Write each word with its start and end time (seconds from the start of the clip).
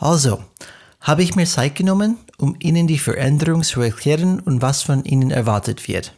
Also, 0.00 0.42
habe 1.00 1.22
ich 1.22 1.36
mir 1.36 1.46
Zeit 1.46 1.76
genommen, 1.76 2.18
um 2.38 2.56
Ihnen 2.58 2.86
die 2.86 2.98
Veränderung 2.98 3.62
zu 3.62 3.82
erklären 3.82 4.40
und 4.40 4.62
was 4.62 4.82
von 4.82 5.04
Ihnen 5.04 5.30
erwartet 5.30 5.86
wird. 5.86 6.14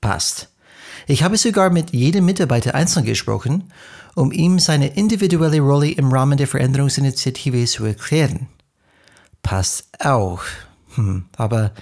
Passt. 0.00 0.50
Ich 1.06 1.22
habe 1.22 1.36
sogar 1.36 1.70
mit 1.70 1.92
jedem 1.92 2.24
Mitarbeiter 2.24 2.74
einzeln 2.74 3.04
gesprochen, 3.04 3.70
um 4.14 4.32
ihm 4.32 4.58
seine 4.58 4.88
individuelle 4.88 5.60
Rolle 5.60 5.90
im 5.90 6.10
Rahmen 6.10 6.38
der 6.38 6.48
Veränderungsinitiative 6.48 7.66
zu 7.66 7.84
erklären. 7.84 8.48
Passt 9.42 9.88
auch. 10.00 10.42
Hm, 10.94 11.26
aber 11.36 11.72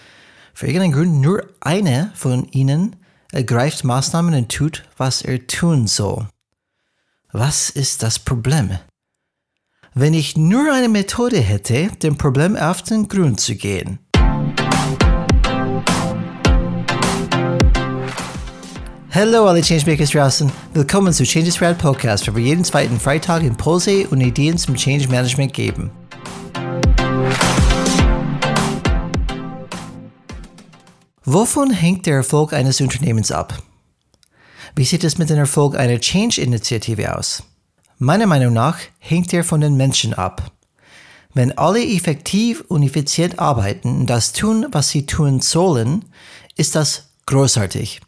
für 0.52 0.66
irgendeinen 0.66 0.92
Grund 0.92 1.20
nur 1.20 1.48
einer 1.60 2.10
von 2.14 2.46
ihnen 2.50 2.96
ergreift 3.32 3.84
Maßnahmen 3.84 4.34
und 4.34 4.52
tut, 4.52 4.84
was 4.96 5.22
er 5.22 5.46
tun 5.46 5.86
soll. 5.86 6.28
Was 7.32 7.70
ist 7.70 8.02
das 8.02 8.18
Problem? 8.18 8.78
Wenn 9.98 10.12
ich 10.12 10.36
nur 10.36 10.70
eine 10.74 10.90
Methode 10.90 11.40
hätte, 11.40 11.88
dem 12.02 12.18
Problem 12.18 12.54
auf 12.54 12.82
den 12.82 13.08
Grund 13.08 13.40
zu 13.40 13.54
gehen. 13.54 13.98
Hallo 19.10 19.46
alle 19.46 19.62
Changemakers 19.62 20.10
draußen. 20.10 20.52
Willkommen 20.74 21.14
zu 21.14 21.24
Changes 21.24 21.62
Rad 21.62 21.78
Podcast, 21.78 22.28
wo 22.28 22.36
wir 22.36 22.42
jeden 22.42 22.62
zweiten 22.62 23.00
Freitag 23.00 23.42
Impulse 23.42 24.06
und 24.08 24.20
Ideen 24.20 24.58
zum 24.58 24.74
Change 24.74 25.08
Management 25.08 25.54
geben. 25.54 25.90
Wovon 31.24 31.70
hängt 31.70 32.04
der 32.04 32.16
Erfolg 32.16 32.52
eines 32.52 32.82
Unternehmens 32.82 33.32
ab? 33.32 33.62
Wie 34.74 34.84
sieht 34.84 35.04
es 35.04 35.16
mit 35.16 35.30
dem 35.30 35.38
Erfolg 35.38 35.74
einer 35.74 35.98
Change-Initiative 35.98 37.16
aus? 37.16 37.42
Meiner 37.98 38.26
Meinung 38.26 38.52
nach 38.52 38.78
hängt 38.98 39.32
er 39.32 39.42
von 39.42 39.62
den 39.62 39.74
Menschen 39.74 40.12
ab. 40.12 40.52
Wenn 41.32 41.56
alle 41.56 41.82
effektiv 41.82 42.62
und 42.68 42.82
effizient 42.82 43.38
arbeiten 43.38 44.00
und 44.00 44.06
das 44.10 44.34
tun, 44.34 44.66
was 44.70 44.90
sie 44.90 45.06
tun 45.06 45.40
sollen, 45.40 46.04
ist 46.56 46.74
das 46.74 47.08
großartig. 47.24 48.02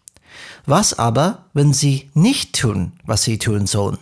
Was 0.67 0.99
aber, 0.99 1.47
wenn 1.55 1.73
sie 1.73 2.11
nicht 2.13 2.55
tun, 2.55 2.93
was 3.05 3.23
sie 3.23 3.39
tun 3.39 3.67
sollen? 3.67 3.97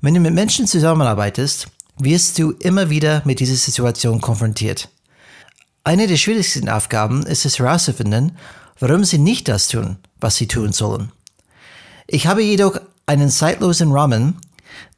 Wenn 0.00 0.14
du 0.14 0.20
mit 0.20 0.32
Menschen 0.32 0.66
zusammenarbeitest, 0.66 1.66
wirst 1.98 2.38
du 2.38 2.52
immer 2.52 2.88
wieder 2.88 3.20
mit 3.26 3.40
dieser 3.40 3.56
Situation 3.56 4.22
konfrontiert. 4.22 4.88
Eine 5.84 6.06
der 6.06 6.16
schwierigsten 6.16 6.70
Aufgaben 6.70 7.26
ist 7.26 7.44
es 7.44 7.58
herauszufinden, 7.58 8.38
warum 8.80 9.04
sie 9.04 9.18
nicht 9.18 9.48
das 9.48 9.68
tun, 9.68 9.98
was 10.18 10.36
sie 10.36 10.48
tun 10.48 10.72
sollen. 10.72 11.12
Ich 12.06 12.26
habe 12.26 12.42
jedoch 12.42 12.80
einen 13.04 13.28
zeitlosen 13.28 13.92
Rahmen, 13.92 14.38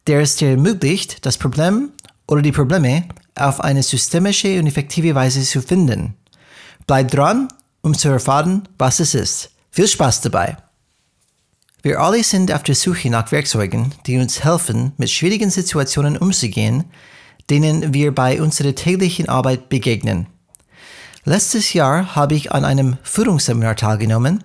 der 0.07 0.21
es 0.21 0.37
dir 0.37 0.51
ermöglicht, 0.51 1.25
das 1.25 1.39
Problem 1.39 1.91
oder 2.27 2.43
die 2.43 2.53
Probleme 2.53 3.05
auf 3.35 3.61
eine 3.61 3.83
systemische 3.83 4.59
und 4.59 4.67
effektive 4.67 5.15
Weise 5.15 5.43
zu 5.43 5.61
finden. 5.61 6.15
Bleib 6.87 7.11
dran, 7.11 7.49
um 7.83 7.95
zu 7.97 8.09
erfahren, 8.09 8.69
was 8.79 9.01
es 9.01 9.15
ist. 9.15 9.51
Viel 9.71 9.89
Spaß 9.89 10.21
dabei! 10.21 10.57
Wir 11.83 12.01
alle 12.01 12.25
sind 12.25 12.51
auf 12.51 12.63
der 12.63 12.75
Suche 12.75 13.11
nach 13.11 13.31
Werkzeugen, 13.31 13.93
die 14.07 14.17
uns 14.17 14.43
helfen, 14.43 14.93
mit 14.97 15.11
schwierigen 15.11 15.51
Situationen 15.51 16.17
umzugehen, 16.17 16.85
denen 17.51 17.93
wir 17.93 18.15
bei 18.15 18.41
unserer 18.41 18.75
täglichen 18.75 19.29
Arbeit 19.29 19.69
begegnen. 19.69 20.27
Letztes 21.25 21.75
Jahr 21.75 22.15
habe 22.15 22.35
ich 22.35 22.53
an 22.53 22.65
einem 22.65 22.97
Führungsseminar 23.03 23.77
teilgenommen, 23.77 24.43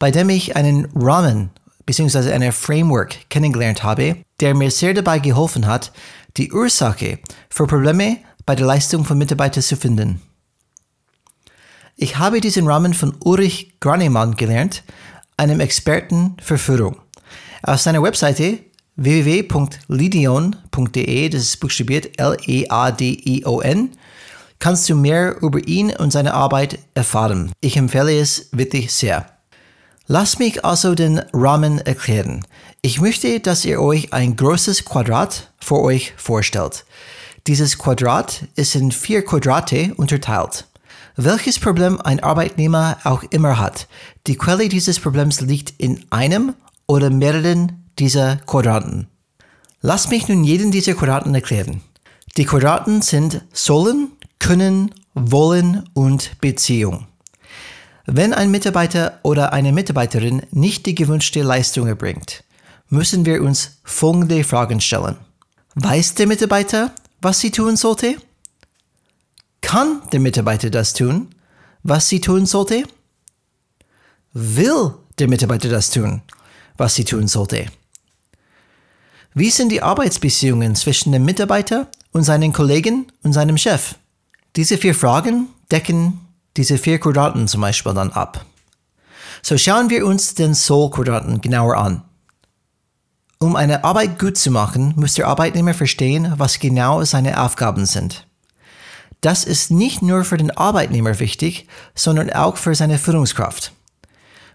bei 0.00 0.10
dem 0.10 0.30
ich 0.30 0.56
einen 0.56 0.88
Rahmen 0.94 1.50
bzw. 1.86 2.32
eine 2.32 2.50
Framework 2.50 3.28
kennengelernt 3.30 3.84
habe, 3.84 4.16
der 4.40 4.54
mir 4.54 4.70
sehr 4.70 4.94
dabei 4.94 5.18
geholfen 5.18 5.66
hat, 5.66 5.92
die 6.36 6.52
Ursache 6.52 7.18
für 7.48 7.66
Probleme 7.66 8.18
bei 8.46 8.54
der 8.54 8.66
Leistung 8.66 9.04
von 9.04 9.18
Mitarbeitern 9.18 9.62
zu 9.62 9.76
finden. 9.76 10.22
Ich 11.96 12.18
habe 12.18 12.40
diesen 12.40 12.66
Rahmen 12.66 12.94
von 12.94 13.14
Ulrich 13.22 13.74
Granemann 13.80 14.36
gelernt, 14.36 14.82
einem 15.36 15.60
Experten 15.60 16.36
für 16.42 16.56
Führung. 16.56 16.96
Auf 17.62 17.80
seiner 17.80 18.02
Webseite 18.02 18.60
www.lidion.de, 18.96 21.28
das 21.28 21.42
ist 21.42 21.60
buchstabiert 21.60 22.18
L-E-A-D-I-O-N, 22.18 23.90
kannst 24.58 24.88
du 24.88 24.94
mehr 24.94 25.42
über 25.42 25.58
ihn 25.66 25.94
und 25.94 26.10
seine 26.10 26.32
Arbeit 26.34 26.78
erfahren. 26.94 27.52
Ich 27.60 27.76
empfehle 27.76 28.18
es 28.18 28.48
wirklich 28.52 28.92
sehr. 28.92 29.26
Lass 30.06 30.38
mich 30.38 30.64
also 30.64 30.94
den 30.94 31.18
Rahmen 31.32 31.78
erklären. 31.78 32.46
Ich 32.82 32.98
möchte, 32.98 33.40
dass 33.40 33.66
ihr 33.66 33.78
euch 33.78 34.14
ein 34.14 34.36
großes 34.36 34.86
Quadrat 34.86 35.52
vor 35.60 35.82
euch 35.82 36.14
vorstellt. 36.16 36.86
Dieses 37.46 37.76
Quadrat 37.76 38.46
ist 38.54 38.74
in 38.74 38.90
vier 38.90 39.22
Quadrate 39.22 39.92
unterteilt. 39.96 40.66
Welches 41.14 41.58
Problem 41.58 42.00
ein 42.00 42.20
Arbeitnehmer 42.20 42.96
auch 43.04 43.22
immer 43.24 43.58
hat, 43.58 43.86
die 44.26 44.36
Quelle 44.36 44.70
dieses 44.70 44.98
Problems 44.98 45.42
liegt 45.42 45.74
in 45.76 46.06
einem 46.08 46.54
oder 46.86 47.10
mehreren 47.10 47.84
dieser 47.98 48.36
Quadranten. 48.36 49.08
Lass 49.82 50.08
mich 50.08 50.28
nun 50.28 50.42
jeden 50.42 50.70
dieser 50.70 50.94
Quadranten 50.94 51.34
erklären. 51.34 51.82
Die 52.38 52.46
Quadranten 52.46 53.02
sind 53.02 53.42
sollen, 53.52 54.12
können, 54.38 54.94
wollen 55.12 55.86
und 55.92 56.40
Beziehung. 56.40 57.08
Wenn 58.06 58.32
ein 58.32 58.50
Mitarbeiter 58.50 59.18
oder 59.22 59.52
eine 59.52 59.72
Mitarbeiterin 59.72 60.42
nicht 60.50 60.86
die 60.86 60.94
gewünschte 60.94 61.42
Leistung 61.42 61.86
erbringt, 61.86 62.42
müssen 62.90 63.24
wir 63.24 63.42
uns 63.42 63.78
folgende 63.84 64.44
Fragen 64.44 64.80
stellen. 64.80 65.16
Weiß 65.76 66.14
der 66.14 66.26
Mitarbeiter, 66.26 66.92
was 67.22 67.38
sie 67.38 67.50
tun 67.50 67.76
sollte? 67.76 68.16
Kann 69.60 70.02
der 70.12 70.20
Mitarbeiter 70.20 70.70
das 70.70 70.92
tun, 70.92 71.28
was 71.82 72.08
sie 72.08 72.20
tun 72.20 72.46
sollte? 72.46 72.84
Will 74.32 74.94
der 75.18 75.28
Mitarbeiter 75.28 75.68
das 75.68 75.90
tun, 75.90 76.22
was 76.76 76.94
sie 76.94 77.04
tun 77.04 77.28
sollte? 77.28 77.66
Wie 79.34 79.50
sind 79.50 79.70
die 79.70 79.82
Arbeitsbeziehungen 79.82 80.74
zwischen 80.74 81.12
dem 81.12 81.24
Mitarbeiter 81.24 81.86
und 82.10 82.24
seinen 82.24 82.52
Kollegen 82.52 83.12
und 83.22 83.32
seinem 83.32 83.56
Chef? 83.56 83.94
Diese 84.56 84.76
vier 84.76 84.94
Fragen 84.94 85.48
decken 85.70 86.20
diese 86.56 86.78
vier 86.78 86.98
Quadranten 86.98 87.46
zum 87.46 87.60
Beispiel 87.60 87.94
dann 87.94 88.10
ab. 88.10 88.44
So 89.42 89.56
schauen 89.56 89.88
wir 89.88 90.04
uns 90.04 90.34
den 90.34 90.54
Soul-Quadranten 90.54 91.40
genauer 91.40 91.76
an. 91.76 92.02
Um 93.42 93.56
eine 93.56 93.84
Arbeit 93.84 94.18
gut 94.18 94.36
zu 94.36 94.50
machen, 94.50 94.92
muss 94.96 95.14
der 95.14 95.26
Arbeitnehmer 95.26 95.72
verstehen, 95.72 96.34
was 96.36 96.58
genau 96.58 97.02
seine 97.04 97.42
Aufgaben 97.42 97.86
sind. 97.86 98.26
Das 99.22 99.44
ist 99.44 99.70
nicht 99.70 100.02
nur 100.02 100.24
für 100.24 100.36
den 100.36 100.50
Arbeitnehmer 100.50 101.18
wichtig, 101.20 101.66
sondern 101.94 102.30
auch 102.30 102.58
für 102.58 102.74
seine 102.74 102.98
Führungskraft. 102.98 103.72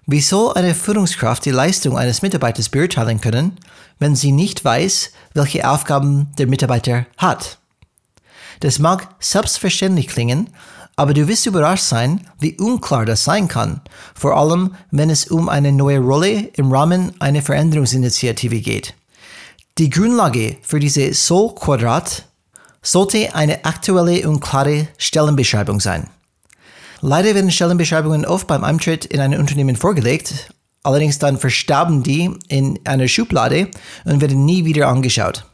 Wie 0.06 0.22
soll 0.22 0.54
eine 0.54 0.76
Führungskraft 0.76 1.46
die 1.46 1.52
Leistung 1.52 1.98
eines 1.98 2.22
Mitarbeiters 2.22 2.70
beurteilen 2.70 3.20
können, 3.22 3.58
wenn 3.98 4.16
sie 4.16 4.32
nicht 4.32 4.64
weiß, 4.64 5.14
welche 5.34 5.68
Aufgaben 5.68 6.32
der 6.38 6.46
Mitarbeiter 6.46 7.08
hat? 7.18 7.58
Das 8.60 8.78
mag 8.78 9.16
selbstverständlich 9.20 10.10
klingen, 10.10 10.52
aber 10.96 11.14
du 11.14 11.28
wirst 11.28 11.46
überrascht 11.46 11.86
sein, 11.86 12.28
wie 12.40 12.58
unklar 12.58 13.06
das 13.06 13.24
sein 13.24 13.48
kann, 13.48 13.82
vor 14.14 14.38
allem 14.38 14.76
wenn 14.92 15.10
es 15.10 15.28
um 15.28 15.50
eine 15.50 15.72
neue 15.72 16.00
Rolle 16.00 16.50
im 16.56 16.72
Rahmen 16.72 17.14
einer 17.20 17.42
Veränderungsinitiative 17.42 18.62
geht. 18.62 18.94
Die 19.78 19.90
Grundlage 19.90 20.58
für 20.62 20.80
diese 20.80 21.14
Soul-Quadrat 21.14 22.26
sollte 22.82 23.36
eine 23.36 23.66
aktuelle 23.66 24.28
und 24.30 24.40
klare 24.40 24.88
Stellenbeschreibung 24.98 25.80
sein. 25.80 26.08
Leider 27.02 27.36
werden 27.36 27.52
Stellenbeschreibungen 27.52 28.26
oft 28.26 28.48
beim 28.48 28.64
Eintritt 28.64 29.06
in 29.06 29.20
ein 29.20 29.38
Unternehmen 29.38 29.76
vorgelegt, 29.76 30.54
allerdings 30.84 31.20
dann 31.20 31.38
verstauben 31.38 32.04
die 32.04 32.32
in 32.48 32.80
einer 32.86 33.08
Schublade 33.08 33.70
und 34.06 34.22
werden 34.22 34.46
nie 34.46 34.64
wieder 34.64 34.88
angeschaut. 34.88 35.46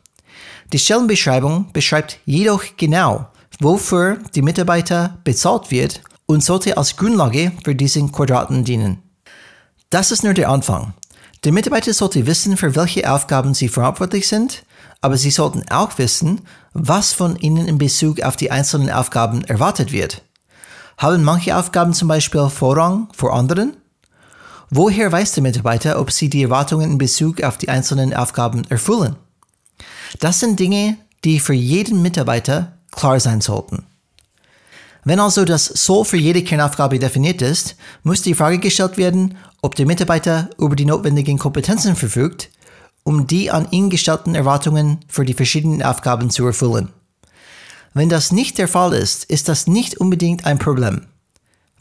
Die 0.72 0.80
Stellenbeschreibung 0.80 1.72
beschreibt 1.74 2.20
jedoch 2.26 2.64
genau, 2.78 3.28
wofür 3.62 4.20
die 4.36 4.42
Mitarbeiter 4.42 5.18
bezahlt 5.24 5.72
wird 5.72 6.02
und 6.26 6.44
sollte 6.44 6.78
als 6.78 6.98
Grundlage 6.98 7.52
für 7.64 7.76
diesen 7.76 8.12
Quadraten 8.12 8.64
dienen. 8.64 9.02
Das 9.90 10.12
ist 10.12 10.24
nur 10.24 10.34
der 10.34 10.50
Anfang. 10.50 10.94
Der 11.44 11.52
Mitarbeiter 11.52 11.94
sollte 11.94 12.28
wissen, 12.28 12.58
für 12.58 12.76
welche 12.76 13.12
Aufgaben 13.12 13.54
sie 13.54 13.70
verantwortlich 13.70 14.28
sind 14.28 14.64
aber 15.02 15.18
Sie 15.18 15.32
sollten 15.32 15.64
auch 15.70 15.98
wissen, 15.98 16.42
was 16.74 17.12
von 17.12 17.36
Ihnen 17.36 17.68
in 17.68 17.80
Bezug 17.80 18.22
auf 18.22 18.36
die 18.36 18.52
einzelnen 18.52 18.92
Aufgaben 18.92 19.44
erwartet 19.44 19.92
wird. 19.92 20.22
Haben 20.98 21.24
manche 21.24 21.58
Aufgaben 21.58 21.94
zum 21.94 22.08
Beispiel 22.08 22.48
Vorrang 22.50 23.08
vor 23.14 23.34
anderen? 23.34 23.76
Woher 24.70 25.12
weiß 25.12 25.34
der 25.34 25.44
Mitarbeiter, 25.44 26.00
ob 26.00 26.12
sie 26.12 26.30
die 26.30 26.44
Erwartungen 26.44 26.92
in 26.92 26.98
Bezug 26.98 27.42
auf 27.42 27.58
die 27.58 27.68
einzelnen 27.68 28.14
Aufgaben 28.14 28.64
erfüllen? 28.70 29.16
Das 30.20 30.40
sind 30.40 30.60
Dinge, 30.60 30.98
die 31.26 31.40
für 31.40 31.54
jeden 31.54 32.02
Mitarbeiter 32.02 32.78
klar 32.92 33.20
sein 33.20 33.42
sollten. 33.42 33.86
Wenn 35.04 35.20
also 35.20 35.46
das 35.46 35.66
Soll 35.66 36.06
für 36.06 36.18
jede 36.18 36.44
Kernaufgabe 36.44 37.00
definiert 37.00 37.42
ist, 37.42 37.76
muss 38.04 38.22
die 38.22 38.36
Frage 38.36 38.60
gestellt 38.60 38.98
werden, 38.98 39.38
ob 39.62 39.76
der 39.76 39.88
Mitarbeiter 39.88 40.50
über 40.60 40.76
die 40.76 40.86
notwendigen 40.86 41.40
Kompetenzen 41.40 41.96
verfügt, 41.96 42.50
um 43.04 43.26
die 43.26 43.50
an 43.50 43.68
ihn 43.72 43.90
gestellten 43.90 44.36
Erwartungen 44.36 45.00
für 45.08 45.26
die 45.26 45.34
verschiedenen 45.34 45.82
Aufgaben 45.82 46.30
zu 46.30 46.46
erfüllen. 46.46 46.90
Wenn 47.94 48.10
das 48.10 48.32
nicht 48.32 48.58
der 48.58 48.68
Fall 48.68 48.94
ist, 48.94 49.26
ist 49.26 49.48
das 49.50 49.68
nicht 49.68 49.98
unbedingt 49.98 50.46
ein 50.46 50.60
Problem. 50.60 51.08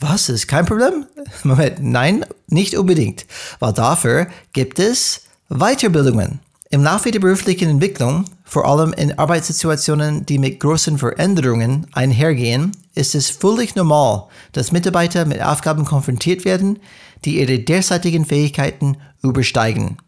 Was, 0.00 0.30
ist 0.30 0.48
kein 0.48 0.64
Problem? 0.64 1.06
Moment, 1.44 1.82
nein, 1.82 2.24
nicht 2.48 2.74
unbedingt, 2.76 3.26
weil 3.58 3.74
dafür 3.74 4.28
gibt 4.54 4.78
es 4.78 5.22
Weiterbildungen. 5.50 6.40
Im 6.70 6.82
Laufe 6.82 7.10
der 7.10 7.20
beruflichen 7.20 7.68
Entwicklung, 7.68 8.24
vor 8.50 8.64
allem 8.64 8.92
in 8.92 9.16
Arbeitssituationen, 9.16 10.26
die 10.26 10.40
mit 10.40 10.58
großen 10.58 10.98
Veränderungen 10.98 11.86
einhergehen, 11.92 12.76
ist 12.96 13.14
es 13.14 13.30
völlig 13.30 13.76
normal, 13.76 14.24
dass 14.50 14.72
Mitarbeiter 14.72 15.24
mit 15.24 15.40
Aufgaben 15.40 15.84
konfrontiert 15.84 16.44
werden, 16.44 16.80
die 17.24 17.38
ihre 17.38 17.60
derzeitigen 17.60 18.24
Fähigkeiten 18.24 18.96
übersteigen. 19.22 19.98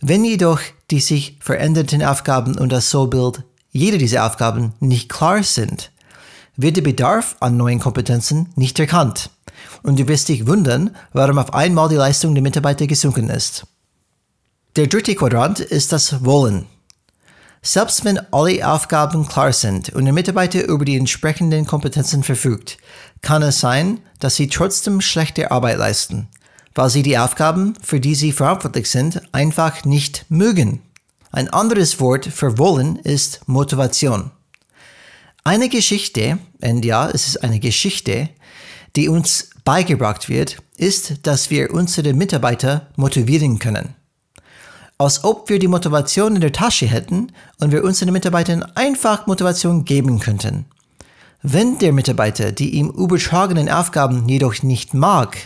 Wenn 0.00 0.24
jedoch 0.24 0.58
die 0.90 0.98
sich 0.98 1.38
verändernden 1.38 2.02
Aufgaben 2.02 2.58
und 2.58 2.72
das 2.72 2.90
Sollbild 2.90 3.44
jeder 3.70 3.98
dieser 3.98 4.26
Aufgaben 4.26 4.72
nicht 4.80 5.08
klar 5.08 5.44
sind, 5.44 5.92
wird 6.56 6.76
der 6.76 6.82
Bedarf 6.82 7.36
an 7.38 7.56
neuen 7.56 7.78
Kompetenzen 7.78 8.48
nicht 8.56 8.80
erkannt. 8.80 9.30
Und 9.84 10.00
du 10.00 10.08
wirst 10.08 10.28
dich 10.28 10.48
wundern, 10.48 10.96
warum 11.12 11.38
auf 11.38 11.54
einmal 11.54 11.88
die 11.88 11.94
Leistung 11.94 12.34
der 12.34 12.42
Mitarbeiter 12.42 12.88
gesunken 12.88 13.30
ist. 13.30 13.64
Der 14.74 14.88
dritte 14.88 15.14
Quadrant 15.14 15.60
ist 15.60 15.92
das 15.92 16.24
Wollen. 16.24 16.66
Selbst 17.66 18.04
wenn 18.04 18.20
alle 18.30 18.68
Aufgaben 18.68 19.26
klar 19.26 19.50
sind 19.54 19.88
und 19.88 20.04
der 20.04 20.12
Mitarbeiter 20.12 20.68
über 20.68 20.84
die 20.84 20.98
entsprechenden 20.98 21.64
Kompetenzen 21.64 22.22
verfügt, 22.22 22.76
kann 23.22 23.42
es 23.42 23.58
sein, 23.58 24.00
dass 24.20 24.36
sie 24.36 24.48
trotzdem 24.48 25.00
schlechte 25.00 25.50
Arbeit 25.50 25.78
leisten, 25.78 26.28
weil 26.74 26.90
sie 26.90 27.02
die 27.02 27.16
Aufgaben, 27.16 27.72
für 27.82 28.00
die 28.00 28.14
sie 28.16 28.32
verantwortlich 28.32 28.90
sind, 28.90 29.22
einfach 29.32 29.86
nicht 29.86 30.26
mögen. 30.28 30.82
Ein 31.32 31.48
anderes 31.48 31.98
Wort 32.00 32.26
für 32.26 32.58
wollen 32.58 32.96
ist 32.96 33.48
Motivation. 33.48 34.30
Eine 35.42 35.70
Geschichte, 35.70 36.38
und 36.60 36.84
ja, 36.84 37.08
es 37.08 37.28
ist 37.28 37.42
eine 37.42 37.60
Geschichte, 37.60 38.28
die 38.94 39.08
uns 39.08 39.48
beigebracht 39.64 40.28
wird, 40.28 40.58
ist, 40.76 41.26
dass 41.26 41.48
wir 41.48 41.72
unsere 41.72 42.12
Mitarbeiter 42.12 42.88
motivieren 42.96 43.58
können 43.58 43.94
als 44.98 45.24
ob 45.24 45.48
wir 45.48 45.58
die 45.58 45.68
Motivation 45.68 46.34
in 46.34 46.40
der 46.40 46.52
Tasche 46.52 46.86
hätten 46.86 47.32
und 47.60 47.72
wir 47.72 47.84
unseren 47.84 48.12
Mitarbeitern 48.12 48.62
einfach 48.74 49.26
Motivation 49.26 49.84
geben 49.84 50.20
könnten. 50.20 50.66
Wenn 51.42 51.78
der 51.78 51.92
Mitarbeiter 51.92 52.52
die 52.52 52.70
ihm 52.70 52.88
übertragenen 52.88 53.68
Aufgaben 53.68 54.28
jedoch 54.28 54.62
nicht 54.62 54.94
mag, 54.94 55.36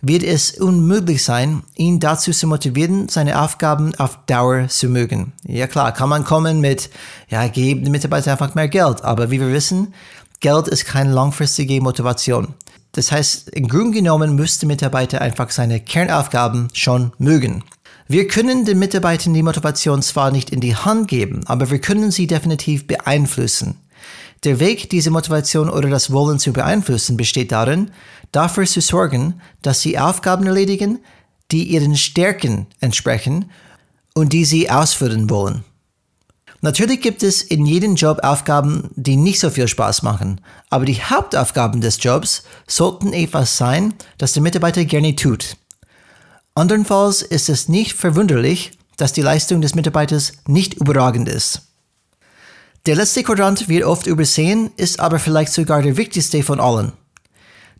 wird 0.00 0.22
es 0.22 0.52
unmöglich 0.52 1.24
sein, 1.24 1.62
ihn 1.74 1.98
dazu 1.98 2.30
zu 2.30 2.46
motivieren, 2.46 3.08
seine 3.08 3.40
Aufgaben 3.40 3.94
auf 3.96 4.18
Dauer 4.26 4.68
zu 4.68 4.88
mögen. 4.88 5.32
Ja 5.44 5.66
klar, 5.66 5.92
kann 5.92 6.08
man 6.08 6.24
kommen 6.24 6.60
mit, 6.60 6.90
ja, 7.28 7.48
geben 7.48 7.82
den 7.82 7.90
Mitarbeiter 7.90 8.30
einfach 8.30 8.54
mehr 8.54 8.68
Geld, 8.68 9.02
aber 9.02 9.30
wie 9.30 9.40
wir 9.40 9.52
wissen, 9.52 9.92
Geld 10.40 10.68
ist 10.68 10.84
keine 10.84 11.12
langfristige 11.12 11.80
Motivation. 11.80 12.54
Das 12.92 13.10
heißt, 13.10 13.50
im 13.50 13.66
Grunde 13.66 13.98
genommen 13.98 14.36
müsste 14.36 14.66
Mitarbeiter 14.66 15.20
einfach 15.20 15.50
seine 15.50 15.80
Kernaufgaben 15.80 16.68
schon 16.72 17.12
mögen. 17.18 17.64
Wir 18.10 18.26
können 18.26 18.64
den 18.64 18.78
Mitarbeitern 18.78 19.34
die 19.34 19.42
Motivation 19.42 20.00
zwar 20.00 20.30
nicht 20.30 20.48
in 20.48 20.60
die 20.60 20.74
Hand 20.74 21.08
geben, 21.08 21.42
aber 21.46 21.70
wir 21.70 21.78
können 21.78 22.10
sie 22.10 22.26
definitiv 22.26 22.86
beeinflussen. 22.86 23.76
Der 24.44 24.58
Weg, 24.60 24.88
diese 24.88 25.10
Motivation 25.10 25.68
oder 25.68 25.90
das 25.90 26.10
Wollen 26.10 26.38
zu 26.38 26.54
beeinflussen, 26.54 27.18
besteht 27.18 27.52
darin, 27.52 27.90
dafür 28.32 28.64
zu 28.64 28.80
sorgen, 28.80 29.42
dass 29.60 29.82
sie 29.82 29.98
Aufgaben 29.98 30.46
erledigen, 30.46 31.00
die 31.50 31.64
ihren 31.64 31.96
Stärken 31.96 32.66
entsprechen 32.80 33.50
und 34.14 34.32
die 34.32 34.46
sie 34.46 34.70
ausführen 34.70 35.28
wollen. 35.28 35.64
Natürlich 36.62 37.02
gibt 37.02 37.22
es 37.22 37.42
in 37.42 37.66
jedem 37.66 37.94
Job 37.94 38.20
Aufgaben, 38.22 38.88
die 38.96 39.16
nicht 39.16 39.38
so 39.38 39.50
viel 39.50 39.68
Spaß 39.68 40.02
machen, 40.02 40.40
aber 40.70 40.86
die 40.86 41.02
Hauptaufgaben 41.02 41.82
des 41.82 42.02
Jobs 42.02 42.42
sollten 42.66 43.12
etwas 43.12 43.58
sein, 43.58 43.92
das 44.16 44.32
der 44.32 44.42
Mitarbeiter 44.42 44.86
gerne 44.86 45.14
tut. 45.14 45.58
Andernfalls 46.58 47.22
ist 47.22 47.48
es 47.48 47.68
nicht 47.68 47.92
verwunderlich, 47.92 48.72
dass 48.96 49.12
die 49.12 49.22
Leistung 49.22 49.60
des 49.60 49.76
Mitarbeiters 49.76 50.32
nicht 50.48 50.74
überragend 50.74 51.28
ist. 51.28 51.68
Der 52.84 52.96
letzte 52.96 53.22
Quadrant 53.22 53.68
wird 53.68 53.84
oft 53.84 54.08
übersehen, 54.08 54.72
ist 54.76 54.98
aber 54.98 55.20
vielleicht 55.20 55.52
sogar 55.52 55.82
der 55.82 55.96
wichtigste 55.96 56.42
von 56.42 56.58
allen. 56.58 56.94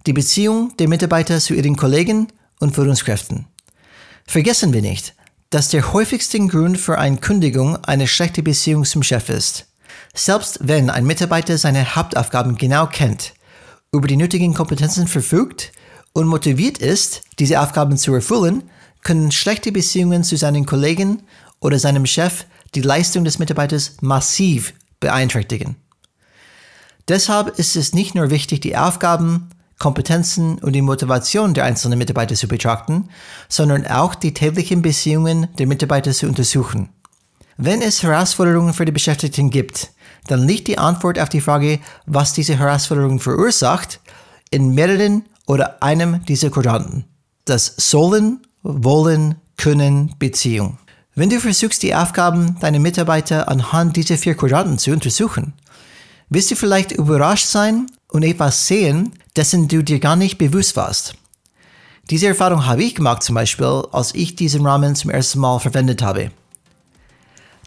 Die 0.06 0.12
Beziehung 0.12 0.76
der 0.78 0.88
Mitarbeiter 0.88 1.40
zu 1.40 1.54
ihren 1.54 1.74
Kollegen 1.74 2.28
und 2.60 2.76
Führungskräften. 2.76 3.46
Vergessen 4.24 4.72
wir 4.72 4.82
nicht, 4.82 5.16
dass 5.50 5.70
der 5.70 5.92
häufigste 5.92 6.38
Grund 6.46 6.78
für 6.78 6.98
eine 6.98 7.16
Kündigung 7.16 7.82
eine 7.84 8.06
schlechte 8.06 8.44
Beziehung 8.44 8.84
zum 8.84 9.02
Chef 9.02 9.28
ist. 9.28 9.66
Selbst 10.14 10.60
wenn 10.62 10.88
ein 10.88 11.04
Mitarbeiter 11.04 11.58
seine 11.58 11.96
Hauptaufgaben 11.96 12.56
genau 12.56 12.86
kennt, 12.86 13.34
über 13.90 14.06
die 14.06 14.16
nötigen 14.16 14.54
Kompetenzen 14.54 15.08
verfügt 15.08 15.72
und 16.12 16.26
motiviert 16.26 16.78
ist, 16.78 17.22
diese 17.38 17.60
Aufgaben 17.60 17.96
zu 17.96 18.14
erfüllen, 18.14 18.62
können 19.02 19.30
schlechte 19.30 19.72
Beziehungen 19.72 20.24
zu 20.24 20.36
seinen 20.36 20.66
Kollegen 20.66 21.22
oder 21.60 21.78
seinem 21.78 22.06
Chef 22.06 22.44
die 22.74 22.82
Leistung 22.82 23.24
des 23.24 23.38
Mitarbeiters 23.38 23.96
massiv 24.00 24.74
beeinträchtigen. 25.00 25.76
Deshalb 27.08 27.58
ist 27.58 27.76
es 27.76 27.94
nicht 27.94 28.14
nur 28.14 28.30
wichtig, 28.30 28.60
die 28.60 28.76
Aufgaben, 28.76 29.48
Kompetenzen 29.78 30.58
und 30.58 30.72
die 30.72 30.82
Motivation 30.82 31.54
der 31.54 31.64
einzelnen 31.64 31.98
Mitarbeiter 31.98 32.34
zu 32.34 32.48
betrachten, 32.48 33.08
sondern 33.48 33.86
auch 33.86 34.14
die 34.14 34.34
täglichen 34.34 34.82
Beziehungen 34.82 35.48
der 35.56 35.66
Mitarbeiter 35.66 36.12
zu 36.12 36.26
untersuchen. 36.26 36.90
Wenn 37.56 37.80
es 37.80 38.02
Herausforderungen 38.02 38.74
für 38.74 38.84
die 38.84 38.92
Beschäftigten 38.92 39.50
gibt, 39.50 39.90
dann 40.26 40.46
liegt 40.46 40.68
die 40.68 40.78
Antwort 40.78 41.18
auf 41.18 41.28
die 41.28 41.40
Frage, 41.40 41.80
was 42.06 42.32
diese 42.32 42.58
Herausforderungen 42.58 43.20
verursacht, 43.20 44.00
in 44.50 44.74
mehreren 44.74 45.24
oder 45.48 45.82
einem 45.82 46.24
dieser 46.26 46.50
Quadranten. 46.50 47.04
Das 47.46 47.74
Sollen, 47.78 48.42
Wollen, 48.62 49.36
Können, 49.56 50.14
Beziehung. 50.18 50.78
Wenn 51.14 51.30
du 51.30 51.40
versuchst, 51.40 51.82
die 51.82 51.94
Aufgaben 51.94 52.56
deiner 52.60 52.78
Mitarbeiter 52.78 53.48
anhand 53.48 53.96
dieser 53.96 54.18
vier 54.18 54.36
Quadranten 54.36 54.78
zu 54.78 54.92
untersuchen, 54.92 55.54
wirst 56.28 56.50
du 56.50 56.54
vielleicht 56.54 56.92
überrascht 56.92 57.46
sein 57.46 57.86
und 58.12 58.22
etwas 58.22 58.66
sehen, 58.66 59.12
dessen 59.34 59.66
du 59.66 59.82
dir 59.82 59.98
gar 59.98 60.16
nicht 60.16 60.38
bewusst 60.38 60.76
warst. 60.76 61.14
Diese 62.10 62.28
Erfahrung 62.28 62.66
habe 62.66 62.84
ich 62.84 62.94
gemacht 62.94 63.22
zum 63.22 63.34
Beispiel, 63.34 63.84
als 63.90 64.14
ich 64.14 64.36
diesen 64.36 64.64
Rahmen 64.66 64.94
zum 64.94 65.10
ersten 65.10 65.40
Mal 65.40 65.58
verwendet 65.58 66.02
habe. 66.02 66.30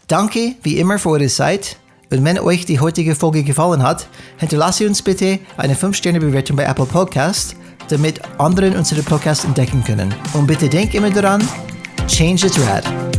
Danke 0.06 0.54
wie 0.62 0.78
immer 0.78 0.98
für 0.98 1.10
eure 1.10 1.28
Zeit 1.28 1.76
und 2.10 2.24
wenn 2.24 2.38
euch 2.38 2.64
die 2.64 2.80
heutige 2.80 3.14
Folge 3.14 3.42
gefallen 3.42 3.82
hat, 3.82 4.06
hinterlasse 4.36 4.86
uns 4.86 5.02
bitte 5.02 5.40
eine 5.56 5.74
5-Sterne-Bewertung 5.74 6.56
bei 6.56 6.64
Apple 6.64 6.86
Podcast 6.86 7.56
damit 7.88 8.20
anderen 8.38 8.76
unsere 8.76 9.02
Podcast 9.02 9.44
entdecken 9.44 9.82
können. 9.84 10.14
Und 10.32 10.46
bitte 10.46 10.68
denk 10.68 10.94
immer 10.94 11.10
daran, 11.10 11.46
change 12.08 12.46
is 12.46 12.58
rad. 12.66 13.11